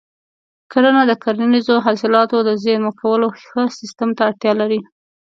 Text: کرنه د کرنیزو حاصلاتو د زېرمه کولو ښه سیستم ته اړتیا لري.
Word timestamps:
کرنه 0.71 1.01
د 1.07 1.11
کرنیزو 1.23 1.75
حاصلاتو 1.85 2.37
د 2.47 2.49
زېرمه 2.63 2.91
کولو 3.01 3.27
ښه 3.43 3.63
سیستم 3.79 4.09
ته 4.17 4.21
اړتیا 4.29 4.53
لري. 4.61 4.79